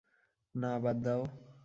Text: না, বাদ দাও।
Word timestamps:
না, 0.55 0.71
বাদ 0.79 0.97
দাও। 1.03 1.21